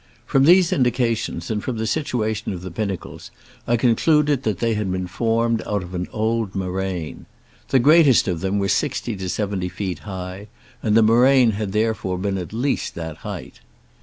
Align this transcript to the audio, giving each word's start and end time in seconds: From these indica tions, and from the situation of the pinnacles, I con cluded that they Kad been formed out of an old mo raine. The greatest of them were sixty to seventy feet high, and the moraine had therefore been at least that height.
From 0.25 0.45
these 0.45 0.73
indica 0.73 1.13
tions, 1.13 1.51
and 1.51 1.63
from 1.63 1.77
the 1.77 1.85
situation 1.85 2.53
of 2.53 2.63
the 2.63 2.71
pinnacles, 2.71 3.29
I 3.67 3.77
con 3.77 3.95
cluded 3.95 4.41
that 4.41 4.57
they 4.57 4.73
Kad 4.73 4.91
been 4.91 5.05
formed 5.05 5.61
out 5.67 5.83
of 5.83 5.93
an 5.93 6.07
old 6.11 6.55
mo 6.55 6.67
raine. 6.69 7.27
The 7.67 7.77
greatest 7.77 8.27
of 8.27 8.39
them 8.39 8.57
were 8.57 8.67
sixty 8.67 9.15
to 9.15 9.29
seventy 9.29 9.69
feet 9.69 9.99
high, 9.99 10.47
and 10.81 10.97
the 10.97 11.03
moraine 11.03 11.51
had 11.51 11.71
therefore 11.71 12.17
been 12.17 12.39
at 12.39 12.51
least 12.51 12.95
that 12.95 13.17
height. 13.17 13.59